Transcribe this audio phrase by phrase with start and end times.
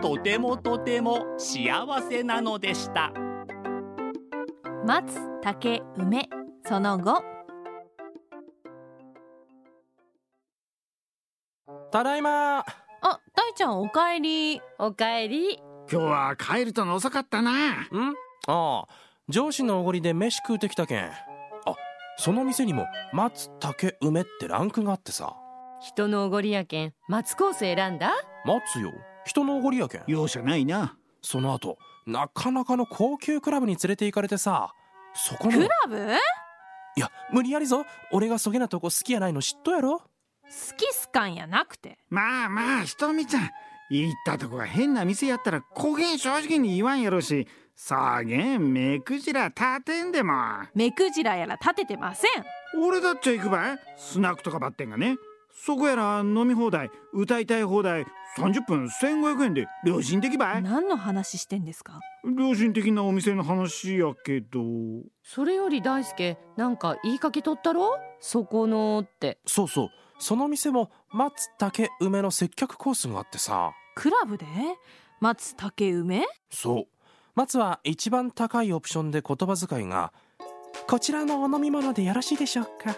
[0.00, 3.12] とてもとても幸せなのでした。
[4.86, 6.28] 松竹梅
[6.66, 7.22] その後
[11.90, 12.58] ただいま。
[12.58, 12.64] あ
[13.34, 14.60] 大ちゃんおかえり。
[14.78, 15.58] おかえり。
[15.90, 17.52] 今日は帰るとの遅かったな。
[17.52, 17.84] ん？
[18.46, 18.86] ああ
[19.28, 21.04] 上司のおごりで飯食うてきたけん。
[21.06, 21.12] あ
[22.18, 25.36] その店にも松竹梅ってランクがあってさ。
[25.80, 28.12] 人のおごりやけん松コース選んだ？
[28.44, 28.92] 松よ
[29.24, 30.96] 人のおごりやけん容赦ないな。
[31.22, 34.72] その後なかなかの高級クラブに連れて行かれてさ
[35.14, 35.96] そこのクラブ？
[35.96, 36.12] 好
[36.96, 40.02] いや無理やりぞ俺がそげなとこ好きやないの知っとやろ
[40.76, 43.50] きすかんやなくてまあまあ、ひとみちゃん。
[43.90, 50.34] 行ったとこが変な店やったらこげん正直に言わんやろし、さげん目くじら立てんでも。
[50.74, 53.78] 目くじらやら立ててません俺だっちゃ行くばい？
[53.96, 55.16] スナックとかばってんがね。
[55.54, 58.04] そこやら飲み放題、歌いたい放題、
[58.36, 60.62] 30分1500円で良心的ばい？
[60.62, 62.00] 何の話してんですか？
[62.24, 64.60] 良心的なお店の話やけど。
[65.22, 67.96] それより大輔なんか言いかけとったろ？
[68.18, 69.38] そこのって。
[69.46, 69.88] そうそう。
[70.18, 73.72] その店も松竹梅の接客コースがあってさ。
[73.94, 74.46] クラブで？
[75.20, 76.24] 松竹梅？
[76.50, 76.86] そう。
[77.36, 80.12] 松は一番高いオプションで言葉遣いが
[80.86, 82.94] 「こちらのお飲み物でよろしいでしょうか?」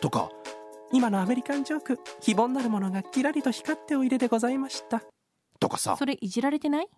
[0.00, 0.30] とか
[0.94, 5.02] 「今のアメリカンジョーク非凡なるものがキラリと光っておいででございました」
[5.58, 5.96] とかさ。
[5.96, 6.88] それいじられてない？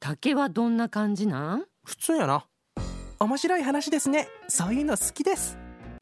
[0.00, 1.64] 竹はどんな感じなん？
[1.82, 2.46] 普通やな。
[3.18, 4.28] 面白い話ですね。
[4.48, 5.56] そういうの好きです。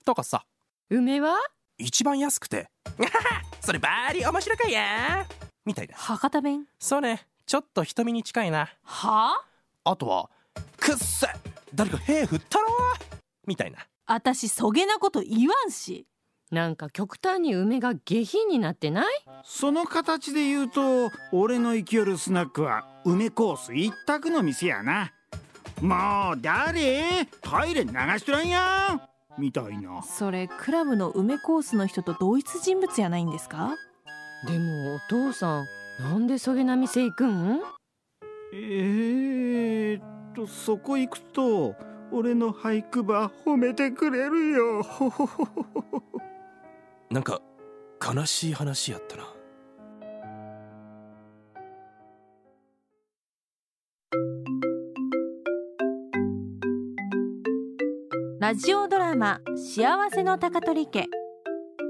[0.04, 0.44] とかさ。
[0.90, 1.36] 梅は？
[1.78, 2.68] 一番安くて
[3.62, 5.24] 「それバーリ面白かや
[5.64, 5.94] みたいな。
[5.96, 6.66] 博多弁？
[6.80, 7.28] そうね。
[7.46, 8.68] ちょっと瞳に近いな。
[8.82, 9.40] は？
[9.84, 10.30] ああとは
[10.80, 11.28] 「くっせ
[11.72, 12.66] 誰か兵振ったろ!」
[13.46, 13.78] みたいな。
[14.06, 16.06] 私そげなこと言わんし
[16.52, 19.06] なんか極端に梅が下品になってない？
[19.42, 25.12] その形で言うと、俺の生きよるスナックは梅コース一択の店やな。
[25.80, 27.26] もう誰？
[27.42, 29.00] トイレ流しとらんや
[29.38, 30.02] んみたいな。
[30.02, 33.74] それクラブの梅コースの人と同一人物やないんですか？
[34.46, 35.66] でもお父さん
[36.00, 37.60] なんでそげな店行くん？
[38.54, 40.02] えーっ
[40.32, 41.74] と、そこ行くと、
[42.12, 44.84] 俺の俳句ば褒めてくれるよ。
[47.10, 47.40] なんか
[48.04, 49.36] 悲しい話やったな。
[58.38, 61.06] ラジオドラマ幸せの高取家。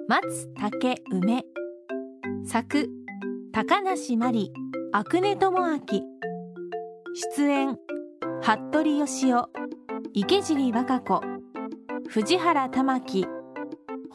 [0.08, 1.44] 松竹梅。
[2.44, 2.88] 作
[3.52, 4.52] 高梨真理。
[4.92, 5.80] 阿久根智明。
[7.14, 7.78] 出演
[8.42, 9.48] 服部義雄。
[10.14, 11.20] 池尻和歌子。
[12.08, 13.35] 藤原玉樹。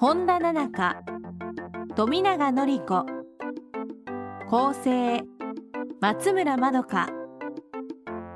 [0.01, 1.03] 本田奈々香
[1.95, 3.05] 富永典子
[4.49, 5.21] 構成
[5.99, 7.07] 松村まどか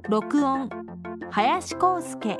[0.08, 0.70] 録音
[1.32, 2.38] 林康介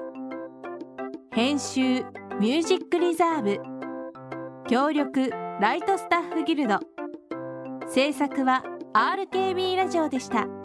[1.32, 2.04] 編集
[2.40, 3.60] ミュージックリザーブ
[4.70, 6.80] 協力ライトスタッフギルド。
[7.88, 8.64] 制作は
[8.94, 10.65] RKB ラジオでした。